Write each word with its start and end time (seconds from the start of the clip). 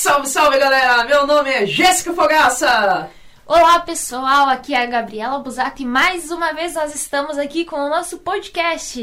Salve, 0.00 0.28
salve 0.28 0.58
galera! 0.58 1.04
Meu 1.04 1.26
nome 1.26 1.50
é 1.50 1.66
Jéssica 1.66 2.14
Fogaça! 2.14 3.10
Olá 3.46 3.80
pessoal, 3.80 4.48
aqui 4.48 4.72
é 4.72 4.82
a 4.82 4.86
Gabriela 4.86 5.38
Busati 5.40 5.82
e 5.82 5.86
mais 5.86 6.30
uma 6.30 6.54
vez 6.54 6.72
nós 6.72 6.94
estamos 6.94 7.36
aqui 7.36 7.66
com 7.66 7.76
o 7.76 7.90
nosso 7.90 8.16
podcast. 8.20 8.98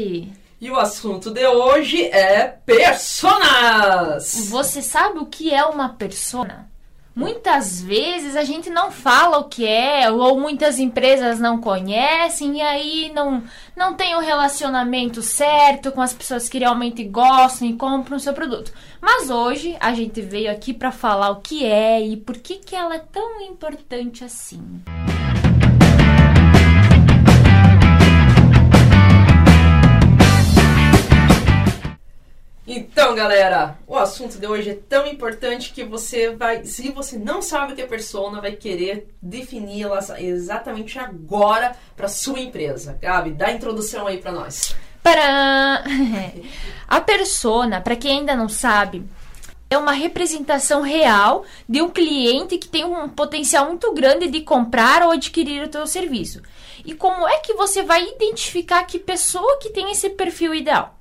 E 0.60 0.68
o 0.68 0.76
assunto 0.76 1.30
de 1.30 1.46
hoje 1.46 2.04
é 2.06 2.48
personas! 2.66 4.48
Você 4.50 4.82
sabe 4.82 5.20
o 5.20 5.26
que 5.26 5.54
é 5.54 5.64
uma 5.64 5.90
persona? 5.90 6.68
Muitas 7.18 7.82
vezes 7.82 8.36
a 8.36 8.44
gente 8.44 8.70
não 8.70 8.92
fala 8.92 9.38
o 9.38 9.48
que 9.48 9.66
é, 9.66 10.08
ou 10.08 10.38
muitas 10.38 10.78
empresas 10.78 11.40
não 11.40 11.60
conhecem, 11.60 12.58
e 12.58 12.60
aí 12.60 13.12
não, 13.12 13.42
não 13.76 13.94
tem 13.94 14.14
o 14.14 14.20
relacionamento 14.20 15.20
certo 15.20 15.90
com 15.90 16.00
as 16.00 16.14
pessoas 16.14 16.48
que 16.48 16.60
realmente 16.60 17.02
gostam 17.02 17.66
e 17.66 17.74
compram 17.74 18.18
o 18.18 18.20
seu 18.20 18.32
produto. 18.32 18.72
Mas 19.00 19.30
hoje 19.30 19.76
a 19.80 19.92
gente 19.92 20.20
veio 20.20 20.48
aqui 20.48 20.72
para 20.72 20.92
falar 20.92 21.30
o 21.30 21.40
que 21.40 21.64
é 21.64 22.00
e 22.00 22.16
por 22.16 22.36
que, 22.36 22.54
que 22.54 22.76
ela 22.76 22.94
é 22.94 23.00
tão 23.00 23.40
importante 23.40 24.22
assim. 24.22 24.80
Então, 32.70 33.14
galera, 33.14 33.78
o 33.86 33.96
assunto 33.96 34.38
de 34.38 34.46
hoje 34.46 34.68
é 34.68 34.74
tão 34.74 35.06
importante 35.06 35.72
que 35.72 35.82
você 35.82 36.36
vai, 36.36 36.66
se 36.66 36.90
você 36.90 37.16
não 37.16 37.40
sabe 37.40 37.72
o 37.72 37.74
que 37.74 37.80
é 37.80 37.86
persona, 37.86 38.42
vai 38.42 38.52
querer 38.52 39.08
defini-la 39.22 40.00
exatamente 40.18 40.98
agora 40.98 41.74
para 41.96 42.08
sua 42.08 42.38
empresa. 42.38 42.98
Gabi, 43.00 43.30
dá 43.30 43.46
a 43.46 43.52
introdução 43.52 44.06
aí 44.06 44.18
para 44.18 44.32
nós. 44.32 44.76
Para 45.02 45.82
a 46.86 47.00
persona, 47.00 47.80
para 47.80 47.96
quem 47.96 48.18
ainda 48.18 48.36
não 48.36 48.50
sabe, 48.50 49.02
é 49.70 49.78
uma 49.78 49.92
representação 49.92 50.82
real 50.82 51.46
de 51.66 51.80
um 51.80 51.88
cliente 51.88 52.58
que 52.58 52.68
tem 52.68 52.84
um 52.84 53.08
potencial 53.08 53.64
muito 53.64 53.94
grande 53.94 54.28
de 54.28 54.42
comprar 54.42 55.02
ou 55.04 55.12
adquirir 55.12 55.62
o 55.62 55.68
teu 55.68 55.86
serviço. 55.86 56.42
E 56.84 56.92
como 56.92 57.26
é 57.26 57.38
que 57.38 57.54
você 57.54 57.82
vai 57.82 58.06
identificar 58.06 58.84
que 58.84 58.98
pessoa 58.98 59.58
que 59.58 59.70
tem 59.70 59.90
esse 59.90 60.10
perfil 60.10 60.54
ideal? 60.54 60.97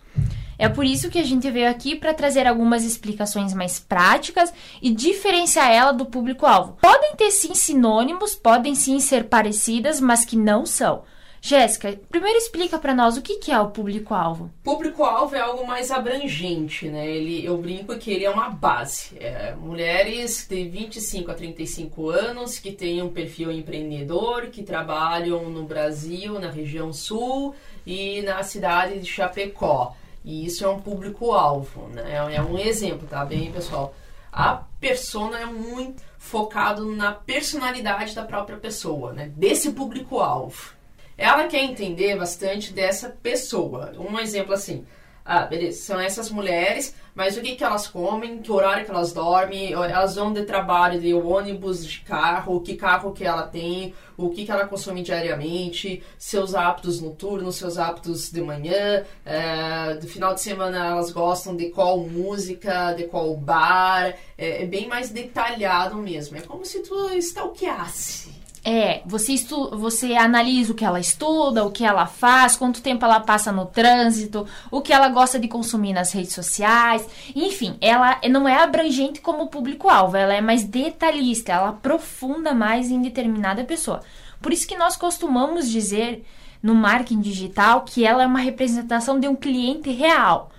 É 0.58 0.67
por 0.67 0.86
isso 0.86 1.09
que 1.09 1.19
a 1.19 1.23
gente 1.23 1.50
veio 1.52 1.69
aqui 1.69 1.95
para 1.95 2.13
trazer 2.13 2.47
algumas 2.47 2.83
explicações 2.83 3.53
mais 3.53 3.80
práticas 3.80 4.53
e 4.81 4.89
diferenciar 4.89 5.72
ela 5.72 5.91
do 5.91 6.05
público-alvo. 6.05 6.77
Podem 6.81 7.16
ter 7.16 7.31
sim 7.31 7.53
sinônimos, 7.53 8.36
podem 8.36 8.73
sim 8.73 9.00
ser 9.00 9.25
parecidas, 9.25 10.02
mas 10.02 10.25
que 10.25 10.35
não 10.35 10.66
são. 10.66 11.03
Jéssica, 11.39 11.97
primeiro 12.09 12.38
explica 12.38 12.80
para 12.80 12.95
nós 12.95 13.16
o 13.16 13.22
que, 13.22 13.35
que 13.38 13.52
é 13.52 13.59
o 13.59 13.69
público-alvo. 13.69 14.52
Público-alvo 14.63 15.35
é 15.35 15.39
algo 15.39 15.66
mais 15.66 15.91
abrangente, 15.91 16.89
né? 16.89 17.08
Ele, 17.08 17.45
eu 17.45 17.58
brinco 17.58 17.95
que 17.97 18.11
ele 18.11 18.25
é 18.25 18.30
uma 18.30 18.50
base. 18.50 19.16
É, 19.19 19.55
mulheres 19.55 20.47
de 20.50 20.67
25 20.67 21.31
a 21.31 21.33
35 21.35 22.09
anos 22.09 22.58
que 22.59 22.72
têm 22.72 23.02
um 23.02 23.09
perfil 23.09 23.52
empreendedor, 23.52 24.47
que 24.47 24.63
trabalham 24.63 25.50
no 25.50 25.63
Brasil, 25.63 26.39
na 26.39 26.50
região 26.50 26.91
sul 26.91 27.55
e 27.85 28.22
na 28.23 28.41
cidade 28.44 29.00
de 29.00 29.05
Chapecó. 29.05 29.95
E 30.23 30.46
isso 30.46 30.66
é 30.66 30.68
um 30.68 30.80
público-alvo, 30.80 31.88
né? 31.90 32.26
É 32.34 32.42
um 32.42 32.58
exemplo, 32.58 33.08
tá 33.08 33.23
bem, 33.23 33.52
pessoal? 33.52 33.94
A 34.32 34.64
persona 34.80 35.40
é 35.40 35.46
muito 35.46 36.04
focado 36.18 36.86
na 36.96 37.12
personalidade 37.12 38.14
da 38.14 38.26
própria 38.26 38.58
pessoa, 38.58 39.14
né? 39.14 39.32
Desse 39.36 39.72
público-alvo. 39.72 40.74
Ela 41.18 41.48
quer 41.48 41.64
entender 41.64 42.16
bastante 42.18 42.74
dessa 42.74 43.09
pessoa. 43.09 43.94
Um 43.98 44.20
exemplo 44.20 44.54
assim, 44.54 44.86
ah, 45.28 45.45
beleza, 45.45 45.81
são 45.81 46.00
essas 46.00 46.31
mulheres, 46.31 46.95
mas 47.14 47.36
o 47.36 47.42
que, 47.42 47.58
que 47.58 47.64
elas 47.64 47.86
comem, 47.86 48.39
que 48.39 48.50
horário 48.50 48.86
que 48.86 48.92
elas 48.92 49.11
dormem, 49.11 49.73
elas 49.73 50.16
vão 50.16 50.31
de 50.31 50.44
trabalho, 50.44 51.02
de 51.02 51.14
ônibus, 51.14 51.86
de 51.86 52.00
carro, 52.00 52.62
que 52.62 52.78
carro 52.78 53.12
que 53.12 53.25
ela 53.25 53.44
tem, 53.44 53.94
o 54.16 54.29
que, 54.29 54.46
que 54.46 54.52
ela 54.52 54.66
consome 54.66 55.03
diariamente, 55.03 56.02
seus 56.18 56.56
hábitos 56.56 57.02
noturnos, 57.02 57.57
seus 57.57 57.78
hábitos 57.78 58.31
de 58.31 58.41
manhã, 58.41 59.03
é, 59.25 59.96
do 59.96 60.07
final 60.07 60.34
de 60.34 60.40
semana 60.40 60.88
elas 60.91 61.12
gostam 61.12 61.57
de 61.57 61.72
qual 61.72 62.00
música, 62.00 62.94
de 62.94 63.03
qual 63.03 63.35
bar, 63.35 64.16
é, 64.38 64.63
é 64.63 64.66
bem 64.66 64.88
mais 64.88 65.09
detalhado 65.09 65.97
mesmo, 65.97 66.38
é 66.38 66.41
como 66.41 66.66
se 66.66 66.81
tu 66.84 67.09
stalkeasse 67.18 68.37
é, 68.69 69.01
você, 69.05 69.31
estu 69.31 69.69
você 69.78 70.13
analisa 70.17 70.73
o 70.73 70.75
que 70.75 70.83
ela 70.83 71.00
estuda, 71.00 71.63
o 71.63 71.72
que 71.72 71.85
ela 71.85 72.05
faz, 72.05 72.57
quanto 72.57 72.81
tempo 72.81 73.05
ela 73.05 73.22
passa 73.22 73.50
no 73.50 73.66
trânsito, 73.66 74.45
o 74.69 74.81
que 74.81 74.91
ela 74.91 75.07
gosta 75.07 75.39
de 75.39 75.47
consumir 75.47 75.94
nas 75.94 76.11
redes 76.11 76.33
sociais. 76.33 77.07
Enfim, 77.33 77.78
ela 77.79 78.19
não 78.29 78.45
é 78.45 78.61
abrangente 78.61 79.22
como 79.22 79.47
público-alvo, 79.47 80.17
ela 80.17 80.33
é 80.33 80.41
mais 80.41 80.66
detalhista, 80.66 81.53
ela 81.53 81.69
aprofunda 81.69 82.53
mais 82.53 82.91
em 82.91 83.01
determinada 83.01 83.63
pessoa. 83.63 84.01
Por 84.41 84.51
isso 84.51 84.67
que 84.67 84.75
nós 84.75 84.97
costumamos 84.97 85.69
dizer 85.69 86.25
no 86.61 86.75
marketing 86.75 87.22
digital 87.22 87.85
que 87.85 88.05
ela 88.05 88.23
é 88.23 88.28
uma 88.28 88.39
representação 88.39 89.17
de 89.17 89.29
um 89.29 89.35
cliente 89.35 89.91
real. 89.91 90.51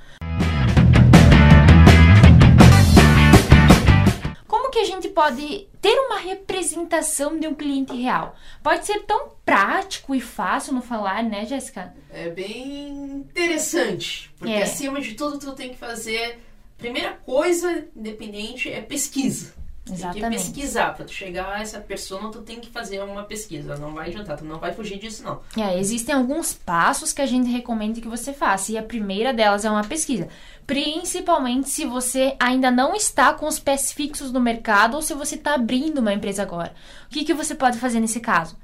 Que 4.79 4.83
a 4.83 4.85
gente 4.85 5.09
pode 5.09 5.67
ter 5.83 5.93
uma 6.07 6.19
representação 6.19 7.39
de 7.39 7.49
um 7.49 7.55
cliente 7.55 7.93
real? 7.97 8.37
Pode 8.63 8.87
ser 8.87 9.01
tão 9.01 9.31
prático 9.45 10.15
e 10.15 10.21
fácil 10.21 10.73
no 10.73 10.81
falar, 10.81 11.25
né, 11.25 11.45
Jéssica? 11.45 11.93
É 12.11 12.29
bem 12.29 12.89
interessante, 13.29 14.33
porque 14.39 14.53
é. 14.53 14.63
acima 14.63 15.01
de 15.01 15.15
tudo 15.15 15.39
tu 15.39 15.53
tem 15.53 15.71
que 15.71 15.77
fazer 15.77 16.39
primeira 16.77 17.15
coisa 17.27 17.89
independente 17.97 18.71
é 18.71 18.81
pesquisa. 18.81 19.53
Exatamente. 19.93 20.21
Tem 20.21 20.31
que 20.31 20.37
pesquisar. 20.37 20.95
Para 20.95 21.05
tu 21.05 21.13
chegar 21.13 21.53
a 21.53 21.61
essa 21.61 21.81
pessoa, 21.81 22.31
tu 22.31 22.43
tem 22.43 22.61
que 22.61 22.71
fazer 22.71 23.01
uma 23.03 23.25
pesquisa. 23.25 23.77
Não 23.77 23.95
vai 23.95 24.09
adiantar, 24.09 24.39
tu 24.39 24.45
não 24.45 24.59
vai 24.59 24.73
fugir 24.73 24.99
disso, 24.99 25.23
não. 25.23 25.41
É, 25.57 25.79
existem 25.79 26.15
alguns 26.15 26.53
passos 26.53 27.13
que 27.13 27.23
a 27.23 27.27
gente 27.27 27.51
recomenda 27.51 28.01
que 28.01 28.09
você 28.09 28.33
faça. 28.33 28.73
E 28.73 28.79
a 28.79 28.83
primeira 28.83 29.33
delas 29.33 29.65
é 29.65 29.71
uma 29.71 29.85
pesquisa. 29.85 30.29
Principalmente 30.67 31.71
se 31.71 31.85
você 31.85 32.37
ainda 32.39 32.71
não 32.71 32.95
está 32.95 33.33
com 33.33 33.47
os 33.47 33.59
pés 33.59 33.93
fixos 33.93 34.31
no 34.31 34.41
mercado 34.41 34.95
ou 34.95 35.03
se 35.03 35.15
você 35.15 35.35
está 35.35 35.55
abrindo 35.55 35.99
uma 35.99 36.13
empresa 36.13 36.43
agora. 36.43 36.75
O 37.07 37.09
que, 37.09 37.25
que 37.25 37.35
você 37.35 37.55
pode 37.55 37.79
fazer 37.79 38.01
nesse 38.01 38.21
caso? 38.21 38.57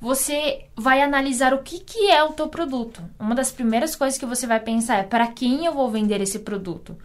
Você 0.00 0.66
vai 0.76 1.02
analisar 1.02 1.52
o 1.52 1.62
que, 1.62 1.80
que 1.80 2.08
é 2.08 2.22
o 2.22 2.32
teu 2.32 2.48
produto. 2.48 3.02
Uma 3.18 3.34
das 3.34 3.50
primeiras 3.50 3.96
coisas 3.96 4.18
que 4.18 4.24
você 4.24 4.46
vai 4.46 4.60
pensar 4.60 4.98
é 4.98 5.02
para 5.02 5.26
quem 5.26 5.64
eu 5.64 5.74
vou 5.74 5.90
vender 5.90 6.20
esse 6.20 6.38
produto. 6.38 6.96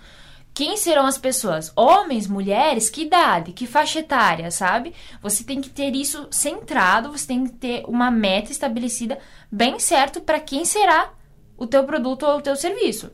Quem 0.53 0.77
serão 0.77 1.07
as 1.07 1.17
pessoas? 1.17 1.73
Homens, 1.75 2.27
mulheres? 2.27 2.89
Que 2.89 3.03
idade? 3.03 3.53
Que 3.53 3.65
faixa 3.65 3.99
etária, 3.99 4.51
sabe? 4.51 4.93
Você 5.21 5.43
tem 5.43 5.59
que 5.59 5.69
ter 5.69 5.95
isso 5.95 6.27
centrado, 6.29 7.11
você 7.11 7.25
tem 7.25 7.45
que 7.45 7.53
ter 7.53 7.83
uma 7.87 8.11
meta 8.11 8.51
estabelecida 8.51 9.17
bem 9.51 9.79
certo 9.79 10.21
para 10.21 10.39
quem 10.39 10.63
será 10.63 11.11
o 11.57 11.65
teu 11.65 11.83
produto 11.85 12.23
ou 12.23 12.37
o 12.37 12.41
teu 12.41 12.55
serviço. 12.55 13.11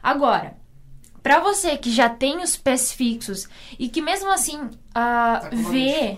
Agora, 0.00 0.56
para 1.26 1.40
você 1.40 1.76
que 1.76 1.90
já 1.90 2.08
tem 2.08 2.40
os 2.40 2.56
pés 2.56 2.92
fixos 2.92 3.48
e 3.76 3.88
que 3.88 4.00
mesmo 4.00 4.30
assim 4.30 4.60
uh, 4.60 4.70
tá 4.94 5.50
vê 5.52 6.16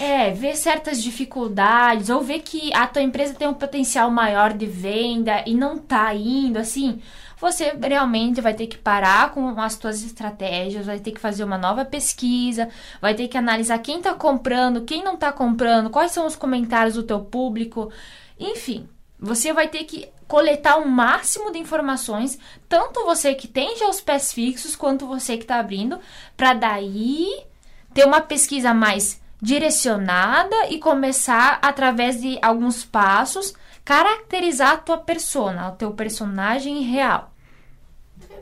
é 0.00 0.32
vê 0.32 0.56
certas 0.56 1.00
dificuldades 1.00 2.10
ou 2.10 2.20
vê 2.20 2.40
que 2.40 2.74
a 2.74 2.84
tua 2.88 3.00
empresa 3.00 3.32
tem 3.32 3.46
um 3.46 3.54
potencial 3.54 4.10
maior 4.10 4.52
de 4.52 4.66
venda 4.66 5.44
e 5.46 5.54
não 5.54 5.78
tá 5.78 6.12
indo 6.16 6.58
assim 6.58 7.00
você 7.40 7.72
realmente 7.80 8.40
vai 8.40 8.52
ter 8.52 8.66
que 8.66 8.76
parar 8.76 9.32
com 9.32 9.48
as 9.60 9.72
suas 9.74 10.02
estratégias, 10.02 10.86
vai 10.86 11.00
ter 11.00 11.12
que 11.12 11.20
fazer 11.20 11.42
uma 11.42 11.56
nova 11.56 11.84
pesquisa, 11.84 12.68
vai 13.00 13.14
ter 13.14 13.28
que 13.28 13.38
analisar 13.38 13.78
quem 13.78 13.98
está 13.98 14.14
comprando, 14.14 14.84
quem 14.84 15.02
não 15.02 15.14
está 15.14 15.32
comprando, 15.32 15.90
quais 15.90 16.12
são 16.12 16.26
os 16.26 16.36
comentários 16.36 16.94
do 16.94 17.02
teu 17.02 17.20
público, 17.20 17.90
enfim, 18.38 18.88
você 19.18 19.52
vai 19.52 19.68
ter 19.68 19.84
que 19.84 20.08
coletar 20.28 20.76
o 20.76 20.82
um 20.82 20.88
máximo 20.88 21.50
de 21.50 21.58
informações, 21.58 22.38
tanto 22.68 23.04
você 23.04 23.34
que 23.34 23.48
tem 23.48 23.76
já 23.76 23.88
os 23.88 24.00
pés 24.00 24.32
fixos, 24.32 24.76
quanto 24.76 25.06
você 25.06 25.36
que 25.36 25.44
está 25.44 25.58
abrindo, 25.58 25.98
para 26.36 26.54
daí 26.54 27.26
ter 27.92 28.04
uma 28.04 28.20
pesquisa 28.20 28.72
mais 28.72 29.20
direcionada 29.42 30.68
e 30.68 30.78
começar 30.78 31.58
através 31.62 32.20
de 32.20 32.38
alguns 32.42 32.84
passos 32.84 33.54
caracterizar 33.84 34.72
a 34.72 34.76
tua 34.76 34.98
persona, 34.98 35.70
o 35.70 35.76
teu 35.76 35.92
personagem 35.92 36.82
real. 36.82 37.32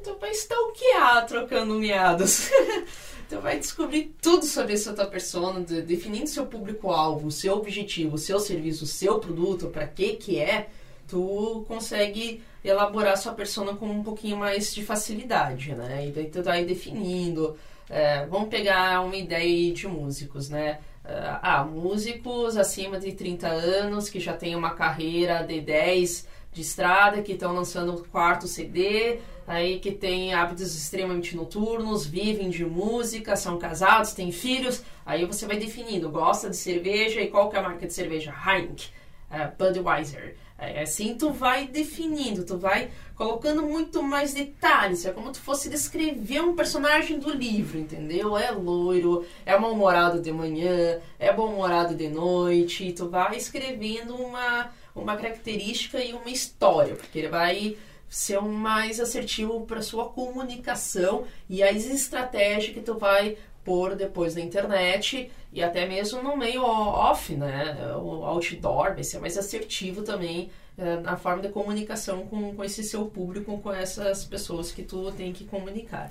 Tu 0.03 0.17
vai 0.21 0.31
stalkear 0.31 1.27
trocando 1.27 1.75
miados. 1.75 2.51
tu 3.29 3.41
vai 3.41 3.59
descobrir 3.59 4.15
tudo 4.23 4.45
sobre 4.45 4.75
essa 4.75 4.93
tua 4.93 5.07
persona, 5.07 5.61
definindo 5.61 6.27
seu 6.27 6.47
público-alvo, 6.47 7.31
seu 7.31 7.55
objetivo, 7.55 8.17
seu 8.17 8.41
serviço, 8.41 8.87
seu 8.87 9.19
produto, 9.19 9.69
para 9.69 9.87
que 9.87 10.15
que 10.15 10.39
é, 10.39 10.69
tu 11.07 11.65
consegue 11.67 12.43
elaborar 12.65 13.17
sua 13.17 13.33
persona 13.33 13.75
com 13.75 13.87
um 13.87 14.03
pouquinho 14.03 14.37
mais 14.37 14.75
de 14.75 14.85
facilidade, 14.85 15.75
né? 15.75 16.07
E 16.09 16.11
daí 16.11 16.29
tu 16.29 16.43
vai 16.43 16.65
definindo. 16.65 17.57
É, 17.89 18.27
vamos 18.27 18.49
pegar 18.49 19.01
uma 19.01 19.17
ideia 19.17 19.73
de 19.73 19.87
músicos, 19.87 20.49
né? 20.49 20.79
Ah, 21.09 21.65
músicos 21.65 22.57
acima 22.57 22.99
de 22.99 23.13
30 23.13 23.49
anos 23.49 24.11
que 24.11 24.21
já 24.21 24.35
têm 24.35 24.55
uma 24.55 24.71
carreira 24.71 25.43
de 25.43 25.61
10, 25.61 26.27
de 26.53 26.61
estrada 26.61 27.23
que 27.23 27.33
estão 27.33 27.55
lançando 27.55 27.95
o 27.95 28.09
quarto 28.09 28.47
CD, 28.47 29.19
aí 29.47 29.79
que 29.79 29.93
tem 29.93 30.35
hábitos 30.35 30.75
extremamente 30.77 31.35
noturnos, 31.35 32.07
vivem 32.07 32.51
de 32.51 32.65
música, 32.65 33.37
são 33.37 33.59
casados, 33.59 34.13
têm 34.13 34.31
filhos. 34.31 34.83
Aí 35.07 35.25
você 35.25 35.47
vai 35.47 35.57
definindo, 35.57 36.11
gosta 36.11 36.51
de 36.51 36.57
cerveja 36.57 37.21
e 37.21 37.29
qual 37.29 37.49
que 37.49 37.57
é 37.57 37.61
a 37.61 37.63
marca 37.63 37.87
de 37.87 37.95
cerveja? 37.95 38.35
Heineken, 38.47 38.89
uh, 39.31 39.57
Budweiser. 39.57 40.37
É 40.61 40.83
assim 40.83 41.15
tu 41.15 41.31
vai 41.31 41.69
definindo, 41.69 42.45
tu 42.45 42.59
vai 42.59 42.91
colocando 43.15 43.63
muito 43.63 44.03
mais 44.03 44.35
detalhes. 44.35 45.07
É 45.07 45.13
como 45.13 45.31
tu 45.31 45.41
fosse 45.41 45.71
descrever 45.71 46.41
um 46.41 46.57
personagem 46.57 47.21
do 47.21 47.31
livro, 47.31 47.79
entendeu? 47.79 48.37
É 48.37 48.51
loiro, 48.51 49.25
é 49.47 49.57
mal-humorado 49.57 50.21
de 50.21 50.33
manhã, 50.33 50.99
é 51.17 51.33
bom-humorado 51.33 51.95
de 51.95 52.09
noite. 52.09 52.93
Tu 52.93 53.09
vai 53.09 53.37
escrevendo 53.37 54.17
uma, 54.17 54.73
uma 54.97 55.17
característica 55.17 56.03
e 56.03 56.13
uma 56.13 56.29
história, 56.29 56.97
porque 56.97 57.21
ele 57.21 57.29
vai 57.29 57.77
ser 58.09 58.41
mais 58.41 58.99
assertivo 58.99 59.61
para 59.61 59.83
sua 59.83 60.09
comunicação 60.09 61.25
e 61.49 61.63
as 61.63 61.85
estratégias 61.87 62.75
que 62.75 62.81
tu 62.81 62.99
vai 62.99 63.37
pôr 63.69 63.95
depois 63.95 64.35
na 64.35 64.41
internet 64.41 65.31
e 65.53 65.63
até 65.63 65.87
mesmo 65.87 66.23
no 66.23 66.35
meio 66.35 66.63
off, 66.63 67.35
né? 67.35 67.77
O 67.97 68.25
outdoor 68.25 68.95
vai 68.95 69.05
ser 69.05 69.19
mais 69.19 69.37
assertivo 69.37 70.01
também 70.03 70.51
é, 70.79 70.97
na 71.01 71.19
forma 71.19 71.43
de 71.43 71.51
comunicação 71.51 72.27
com, 72.27 72.55
com 72.55 72.65
esse 72.65 72.83
seu 72.83 73.05
público, 73.05 73.59
com 73.59 73.71
essas 73.71 74.25
pessoas 74.25 74.73
que 74.73 74.83
tu 74.83 75.13
tem 75.13 75.35
que 75.35 75.45
comunicar. 75.45 76.09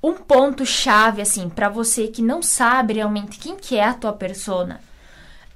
Um 0.00 0.14
ponto 0.14 0.64
chave 0.64 1.20
assim 1.20 1.48
para 1.48 1.68
você 1.68 2.06
que 2.06 2.22
não 2.22 2.40
sabe 2.40 2.94
realmente 2.94 3.40
quem 3.40 3.56
que 3.56 3.76
é 3.76 3.84
a 3.84 3.94
tua 3.94 4.12
persona 4.12 4.80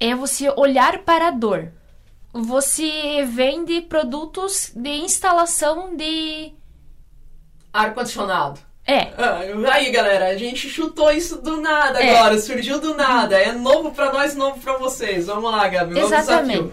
é 0.00 0.12
você 0.12 0.52
olhar 0.56 1.04
para 1.04 1.28
a 1.28 1.30
dor. 1.30 1.70
Você 2.32 3.24
vende 3.24 3.80
produtos 3.82 4.72
de 4.74 4.90
instalação 4.90 5.94
de 5.96 6.52
ar 7.72 7.94
condicionado. 7.94 8.60
É. 8.86 9.12
Ah, 9.16 9.40
aí, 9.72 9.90
galera, 9.90 10.26
a 10.26 10.36
gente 10.36 10.68
chutou 10.68 11.10
isso 11.10 11.40
do 11.40 11.58
nada 11.58 12.02
é. 12.02 12.16
agora, 12.16 12.38
surgiu 12.38 12.78
do 12.78 12.94
nada. 12.94 13.38
É 13.38 13.52
novo 13.52 13.92
para 13.92 14.12
nós, 14.12 14.34
novo 14.34 14.60
para 14.60 14.76
vocês. 14.76 15.26
Vamos 15.26 15.50
lá, 15.50 15.66
Gabi, 15.68 15.98
Exatamente. 15.98 16.72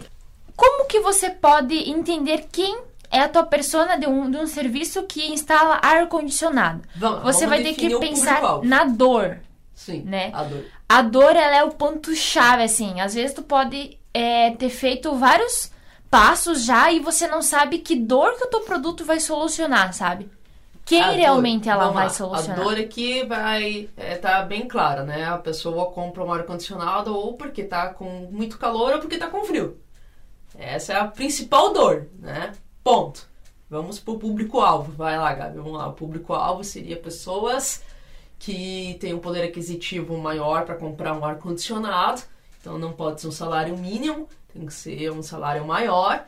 Como 0.55 0.85
que 0.85 0.99
você 0.99 1.29
pode 1.29 1.89
entender 1.89 2.47
quem 2.51 2.81
é 3.09 3.21
a 3.21 3.29
tua 3.29 3.43
persona 3.43 3.97
de 3.97 4.07
um, 4.07 4.29
de 4.29 4.37
um 4.37 4.45
serviço 4.45 5.03
que 5.03 5.31
instala 5.31 5.79
ar 5.81 6.07
condicionado? 6.07 6.81
Vamos, 6.95 7.23
você 7.23 7.45
vamos 7.45 7.63
vai 7.63 7.63
ter 7.63 7.79
que 7.79 7.97
pensar 7.97 8.61
na 8.63 8.83
dor. 8.83 9.39
Sim, 9.73 10.03
né? 10.03 10.31
a 10.33 10.43
dor. 10.43 10.65
A 10.87 11.01
dor, 11.01 11.35
ela 11.35 11.55
é 11.55 11.63
o 11.63 11.71
ponto 11.71 12.13
chave, 12.13 12.63
assim. 12.63 12.99
Às 12.99 13.15
vezes 13.15 13.33
tu 13.33 13.41
pode 13.41 13.97
é, 14.13 14.51
ter 14.51 14.69
feito 14.69 15.15
vários 15.15 15.71
passos 16.09 16.65
já 16.65 16.91
e 16.91 16.99
você 16.99 17.25
não 17.25 17.41
sabe 17.41 17.79
que 17.79 17.95
dor 17.95 18.35
que 18.35 18.43
o 18.43 18.47
teu 18.47 18.59
produto 18.59 19.05
vai 19.05 19.19
solucionar, 19.21 19.93
sabe? 19.93 20.29
Quem 20.85 21.01
realmente 21.15 21.69
ela 21.69 21.89
vai 21.91 22.05
lá, 22.05 22.09
solucionar. 22.09 22.59
A 22.59 22.63
dor 22.63 22.77
aqui 22.77 23.23
vai 23.25 23.89
é, 23.95 24.15
tá 24.15 24.43
bem 24.43 24.67
clara, 24.67 25.03
né? 25.03 25.25
A 25.25 25.37
pessoa 25.37 25.91
compra 25.91 26.23
um 26.23 26.33
ar 26.33 26.43
condicionado 26.43 27.15
ou 27.15 27.33
porque 27.33 27.63
tá 27.63 27.93
com 27.93 28.27
muito 28.31 28.57
calor 28.57 28.93
ou 28.93 28.99
porque 28.99 29.17
tá 29.17 29.27
com 29.27 29.43
frio. 29.43 29.77
Essa 30.57 30.93
é 30.93 30.99
a 30.99 31.05
principal 31.05 31.73
dor, 31.73 32.07
né? 32.19 32.53
Ponto. 32.83 33.27
Vamos 33.69 33.99
pro 33.99 34.19
público-alvo. 34.19 34.91
Vai 34.91 35.17
lá, 35.17 35.33
Gabi, 35.33 35.57
vamos 35.57 35.73
lá. 35.73 35.87
O 35.87 35.93
público-alvo 35.93 36.63
seria 36.63 36.97
pessoas 36.97 37.81
que 38.37 38.97
têm 38.99 39.13
um 39.13 39.19
poder 39.19 39.43
aquisitivo 39.43 40.17
maior 40.17 40.65
para 40.65 40.75
comprar 40.75 41.13
um 41.13 41.23
ar 41.23 41.37
condicionado. 41.37 42.21
Então 42.59 42.77
não 42.77 42.91
pode 42.91 43.21
ser 43.21 43.27
um 43.27 43.31
salário 43.31 43.77
mínimo, 43.77 44.27
tem 44.53 44.65
que 44.65 44.73
ser 44.73 45.11
um 45.11 45.23
salário 45.23 45.65
maior 45.65 46.25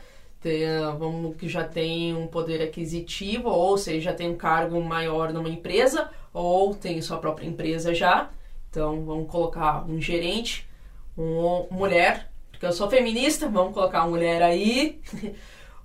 vamos 0.97 1.35
que 1.35 1.47
já 1.47 1.63
tem 1.63 2.13
um 2.13 2.27
poder 2.27 2.61
aquisitivo, 2.61 3.49
ou 3.49 3.77
seja, 3.77 4.11
já 4.11 4.13
tem 4.13 4.29
um 4.29 4.35
cargo 4.35 4.81
maior 4.81 5.31
numa 5.31 5.49
empresa, 5.49 6.09
ou 6.33 6.73
tem 6.75 7.01
sua 7.01 7.17
própria 7.17 7.47
empresa 7.47 7.93
já. 7.93 8.29
Então 8.69 9.05
vamos 9.05 9.29
colocar 9.29 9.85
um 9.85 10.01
gerente, 10.01 10.67
uma 11.15 11.65
mulher, 11.69 12.29
porque 12.51 12.65
eu 12.65 12.73
sou 12.73 12.89
feminista, 12.89 13.47
vamos 13.47 13.73
colocar 13.73 14.01
uma 14.01 14.09
mulher 14.09 14.41
aí, 14.41 14.99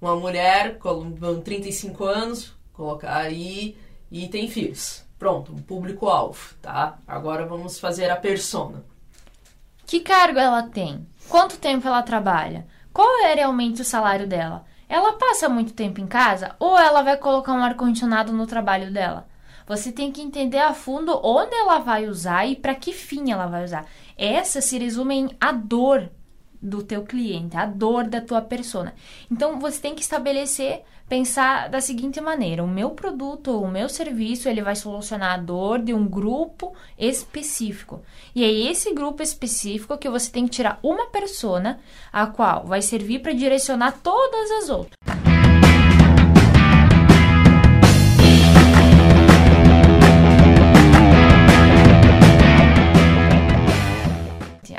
uma 0.00 0.16
mulher 0.16 0.78
com 0.78 1.12
35 1.40 2.04
anos, 2.04 2.54
colocar 2.72 3.16
aí 3.16 3.76
e 4.11 4.28
tem 4.28 4.49
filhos. 4.49 5.04
Pronto, 5.19 5.52
um 5.52 5.61
público-alvo, 5.61 6.54
tá? 6.62 6.99
Agora 7.06 7.44
vamos 7.44 7.78
fazer 7.81 8.08
a 8.08 8.16
persona. 8.16 8.84
Que 9.84 10.00
cargo 10.00 10.38
ela 10.38 10.62
tem? 10.62 11.06
Quanto 11.28 11.58
tempo 11.58 11.87
ela 11.88 12.02
trabalha? 12.02 12.66
Qual 12.99 13.25
é 13.25 13.33
realmente 13.33 13.81
o 13.81 13.85
salário 13.85 14.27
dela? 14.27 14.65
Ela 14.89 15.12
passa 15.12 15.49
muito 15.49 15.73
tempo 15.73 16.00
em 16.00 16.06
casa 16.09 16.56
ou 16.59 16.77
ela 16.77 17.00
vai 17.00 17.17
colocar 17.17 17.53
um 17.53 17.62
ar-condicionado 17.62 18.33
no 18.33 18.45
trabalho 18.45 18.93
dela? 18.93 19.29
Você 19.69 19.93
tem 19.93 20.11
que 20.11 20.21
entender 20.21 20.59
a 20.59 20.75
fundo 20.75 21.17
onde 21.23 21.55
ela 21.55 21.79
vai 21.79 22.09
usar 22.09 22.45
e 22.47 22.56
para 22.56 22.75
que 22.75 22.93
fim 22.93 23.31
ela 23.31 23.47
vai 23.47 23.62
usar. 23.62 23.87
Essa 24.17 24.61
se 24.61 24.77
resume 24.81 25.15
em 25.15 25.31
a 25.41 25.53
dor 25.53 26.11
do 26.60 26.82
teu 26.82 27.02
cliente, 27.02 27.56
a 27.56 27.66
dor 27.66 28.05
da 28.05 28.20
tua 28.20 28.43
persona. 28.43 28.94
Então 29.31 29.58
você 29.58 29.81
tem 29.81 29.94
que 29.94 30.02
estabelecer, 30.02 30.82
pensar 31.08 31.69
da 31.69 31.81
seguinte 31.81 32.20
maneira: 32.20 32.64
o 32.64 32.69
meu 32.69 32.90
produto, 32.90 33.60
o 33.60 33.70
meu 33.70 33.88
serviço, 33.88 34.49
ele 34.49 34.62
vai 34.62 34.76
solucionar 34.76 35.34
a 35.34 35.43
dor 35.43 35.78
de 35.81 35.94
um 35.94 36.06
grupo 36.06 36.75
específico. 36.99 38.02
E 38.34 38.44
é 38.44 38.50
esse 38.70 38.93
grupo 38.93 39.22
específico 39.22 39.99
que 39.99 40.08
você 40.08 40.31
tem 40.31 40.44
que 40.44 40.50
tirar 40.50 40.78
uma 40.82 41.06
persona, 41.06 41.81
a 42.12 42.26
qual 42.26 42.66
vai 42.66 42.82
servir 42.82 43.20
para 43.20 43.32
direcionar 43.32 44.00
todas 44.02 44.50
as 44.50 44.69
outras. 44.69 45.27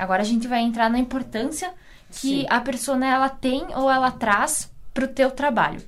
Agora 0.10 0.24
a 0.24 0.26
gente 0.26 0.48
vai 0.48 0.62
entrar 0.62 0.90
na 0.90 0.98
importância 0.98 1.72
que 2.10 2.42
Sim. 2.42 2.46
a 2.50 2.60
persona 2.60 3.06
ela 3.06 3.30
tem 3.30 3.68
ou 3.76 3.92
ela 3.92 4.10
traz 4.10 4.68
para 4.92 5.06
o 5.06 5.08
teu 5.08 5.30
trabalho. 5.30 5.84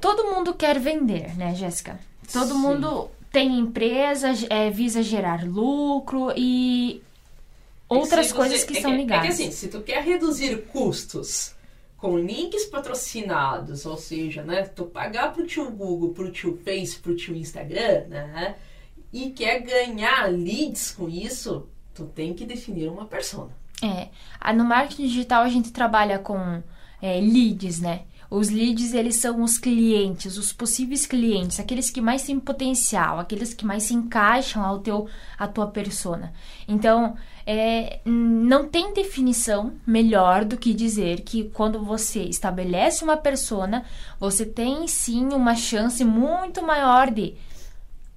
Todo 0.00 0.34
mundo 0.34 0.54
quer 0.54 0.78
vender, 0.78 1.36
né, 1.36 1.54
Jéssica? 1.54 2.00
Todo 2.32 2.54
Sim. 2.54 2.58
mundo 2.60 3.10
tem 3.30 3.58
empresa, 3.58 4.32
é, 4.48 4.70
visa 4.70 5.02
gerar 5.02 5.44
lucro 5.44 6.32
e 6.34 7.02
outras 7.86 8.32
coisas 8.32 8.64
que 8.64 8.78
é 8.78 8.80
são 8.80 8.96
ligadas. 8.96 9.24
É 9.24 9.26
que 9.26 9.32
assim, 9.34 9.50
se 9.50 9.68
tu 9.68 9.82
quer 9.82 10.02
reduzir 10.02 10.64
custos 10.68 11.54
com 11.98 12.18
links 12.18 12.64
patrocinados, 12.64 13.84
ou 13.84 13.98
seja, 13.98 14.42
né, 14.42 14.62
tu 14.62 14.86
pagar 14.86 15.34
pro 15.34 15.46
tio 15.46 15.70
Google, 15.70 16.14
pro 16.14 16.32
tio 16.32 16.58
Face, 16.64 16.96
pro 16.96 17.14
tio 17.14 17.36
Instagram, 17.36 18.06
né, 18.08 18.54
e 19.12 19.28
quer 19.32 19.60
ganhar 19.60 20.32
leads 20.32 20.90
com 20.92 21.10
isso, 21.10 21.68
Tu 21.94 22.04
tem 22.06 22.34
que 22.34 22.44
definir 22.44 22.88
uma 22.88 23.04
persona. 23.04 23.50
É. 23.82 24.08
Ah, 24.40 24.52
no 24.52 24.64
marketing 24.64 25.06
digital 25.06 25.42
a 25.42 25.48
gente 25.48 25.72
trabalha 25.72 26.18
com 26.18 26.62
é, 27.00 27.20
leads, 27.20 27.80
né? 27.80 28.02
Os 28.30 28.48
leads, 28.48 28.94
eles 28.94 29.16
são 29.16 29.42
os 29.42 29.58
clientes, 29.58 30.36
os 30.36 30.52
possíveis 30.52 31.06
clientes, 31.06 31.60
aqueles 31.60 31.90
que 31.90 32.00
mais 32.00 32.24
têm 32.24 32.40
potencial, 32.40 33.20
aqueles 33.20 33.54
que 33.54 33.64
mais 33.64 33.84
se 33.84 33.94
encaixam 33.94 34.64
ao 34.64 34.80
teu, 34.80 35.06
à 35.38 35.46
tua 35.46 35.68
persona. 35.68 36.32
Então, 36.66 37.14
é, 37.46 38.00
não 38.04 38.66
tem 38.66 38.92
definição 38.94 39.74
melhor 39.86 40.44
do 40.44 40.56
que 40.56 40.72
dizer 40.72 41.20
que 41.20 41.44
quando 41.50 41.84
você 41.84 42.22
estabelece 42.22 43.04
uma 43.04 43.16
persona, 43.16 43.84
você 44.18 44.46
tem 44.46 44.88
sim 44.88 45.28
uma 45.32 45.54
chance 45.54 46.04
muito 46.04 46.60
maior 46.60 47.10
de 47.10 47.34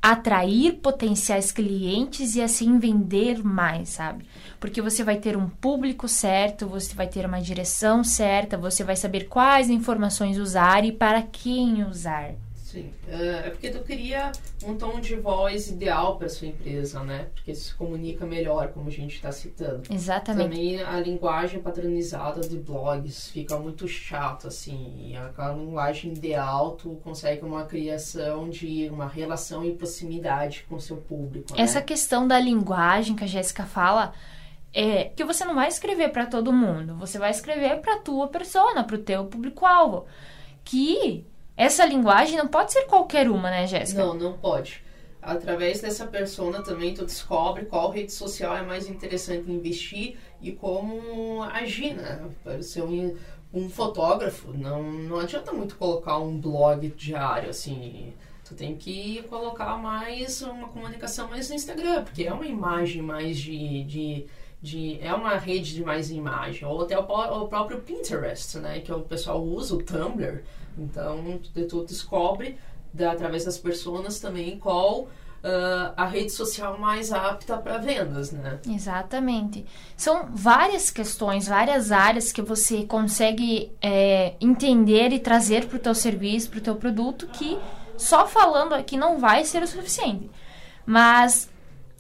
atrair 0.01 0.73
potenciais 0.73 1.51
clientes 1.51 2.35
e 2.35 2.41
assim 2.41 2.79
vender 2.79 3.43
mais, 3.43 3.89
sabe? 3.89 4.25
Porque 4.59 4.81
você 4.81 5.03
vai 5.03 5.17
ter 5.17 5.35
um 5.35 5.49
público 5.49 6.07
certo, 6.07 6.67
você 6.67 6.95
vai 6.95 7.07
ter 7.07 7.25
uma 7.25 7.41
direção 7.41 8.03
certa, 8.03 8.57
você 8.57 8.83
vai 8.83 8.95
saber 8.95 9.27
quais 9.27 9.69
informações 9.69 10.37
usar 10.37 10.85
e 10.85 10.91
para 10.91 11.21
quem 11.21 11.83
usar. 11.83 12.35
Sim, 12.67 12.91
é, 13.07 13.47
é 13.47 13.49
porque 13.49 13.69
tu 13.69 13.79
cria 13.79 14.29
um 14.65 14.75
tom 14.75 14.99
de 14.99 15.15
voz 15.15 15.69
ideal 15.69 16.17
para 16.17 16.27
sua 16.27 16.49
empresa, 16.49 17.01
né? 17.01 17.29
Porque 17.33 17.55
se 17.55 17.73
comunica 17.73 18.25
melhor, 18.25 18.73
como 18.73 18.89
a 18.89 18.91
gente 18.91 19.15
está 19.15 19.31
citando. 19.31 19.83
Exatamente. 19.89 20.49
Também 20.49 20.81
a 20.83 20.99
linguagem 20.99 21.61
padronizada 21.61 22.41
de 22.41 22.57
blogs 22.57 23.29
fica 23.29 23.57
muito 23.57 23.87
chato, 23.87 24.49
assim. 24.49 25.15
Aquela 25.15 25.53
linguagem 25.53 26.11
ideal, 26.11 26.71
tu 26.71 26.99
consegue 27.05 27.45
uma 27.45 27.63
criação 27.63 28.49
de 28.49 28.89
uma 28.89 29.07
relação 29.07 29.63
e 29.63 29.71
proximidade 29.71 30.65
com 30.67 30.75
o 30.75 30.81
seu 30.81 30.97
público. 30.97 31.53
Né? 31.53 31.61
Essa 31.61 31.81
questão 31.81 32.27
da 32.27 32.37
linguagem 32.37 33.15
que 33.15 33.23
a 33.23 33.27
Jéssica 33.27 33.63
fala 33.63 34.11
é 34.73 35.05
que 35.05 35.23
você 35.23 35.45
não 35.45 35.55
vai 35.55 35.69
escrever 35.69 36.09
para 36.09 36.25
todo 36.25 36.51
mundo, 36.51 36.95
você 36.95 37.17
vai 37.17 37.31
escrever 37.31 37.79
para 37.79 37.99
tua 37.99 38.27
persona, 38.27 38.83
para 38.83 38.97
o 38.97 38.99
teu 38.99 39.23
público-alvo. 39.23 40.05
Que 40.65 41.25
essa 41.57 41.83
linguagem 41.83 42.37
não 42.37 42.47
pode 42.47 42.71
ser 42.71 42.83
qualquer 42.83 43.27
uma, 43.29 43.49
né, 43.49 43.65
Jéssica? 43.65 44.05
Não, 44.05 44.13
não 44.13 44.33
pode. 44.33 44.83
Através 45.19 45.81
dessa 45.81 46.05
persona 46.05 46.61
também 46.61 46.93
tu 46.93 47.03
descobre 47.03 47.65
qual 47.65 47.89
rede 47.89 48.13
social 48.13 48.55
é 48.55 48.61
mais 48.61 48.87
interessante 48.87 49.51
investir 49.51 50.15
e 50.39 50.51
como 50.51 51.41
agir, 51.43 51.95
né? 51.95 52.29
Para 52.43 52.59
o 52.59 52.63
seu, 52.63 52.87
um 53.53 53.69
fotógrafo, 53.69 54.53
não, 54.53 54.83
não 54.83 55.19
adianta 55.19 55.51
muito 55.51 55.75
colocar 55.75 56.19
um 56.19 56.39
blog 56.39 56.87
diário, 56.95 57.49
assim. 57.49 58.13
Tu 58.45 58.55
tem 58.55 58.77
que 58.77 59.23
colocar 59.23 59.75
mais 59.77 60.41
uma 60.41 60.69
comunicação 60.69 61.27
mais 61.27 61.49
no 61.49 61.55
Instagram, 61.55 62.03
porque 62.03 62.23
é 62.23 62.31
uma 62.31 62.45
imagem 62.45 63.01
mais 63.01 63.37
de, 63.37 63.83
de, 63.83 64.25
de 64.61 64.99
é 65.01 65.13
uma 65.13 65.35
rede 65.35 65.73
de 65.73 65.83
mais 65.83 66.09
imagem. 66.11 66.65
Ou 66.65 66.83
até 66.83 66.97
o, 66.97 67.01
o 67.01 67.47
próprio 67.47 67.81
Pinterest, 67.81 68.59
né? 68.59 68.79
Que 68.79 68.93
o 68.93 69.01
pessoal 69.01 69.43
usa, 69.43 69.75
o 69.75 69.83
Tumblr. 69.83 70.43
Então, 70.77 71.39
tu 71.69 71.83
descobre 71.83 72.57
através 72.99 73.45
das 73.45 73.57
pessoas 73.57 74.19
também 74.19 74.57
qual 74.57 75.07
Uh, 75.37 75.93
a 75.95 76.05
rede 76.07 76.31
social 76.31 76.79
mais 76.79 77.13
apta 77.13 77.57
para 77.57 77.77
vendas, 77.77 78.31
né? 78.31 78.59
Exatamente. 78.67 79.63
São 79.95 80.29
várias 80.33 80.89
questões, 80.89 81.47
várias 81.47 81.91
áreas 81.91 82.31
que 82.31 82.41
você 82.41 82.85
consegue 82.85 83.71
é, 83.79 84.33
entender 84.41 85.13
e 85.13 85.19
trazer 85.19 85.67
para 85.67 85.77
o 85.77 85.79
teu 85.79 85.93
serviço, 85.93 86.49
para 86.49 86.57
o 86.57 86.61
teu 86.61 86.75
produto, 86.75 87.27
que 87.27 87.57
só 87.95 88.27
falando 88.27 88.73
aqui 88.73 88.97
não 88.97 89.19
vai 89.19 89.45
ser 89.45 89.61
o 89.61 89.67
suficiente. 89.67 90.29
Mas 90.83 91.47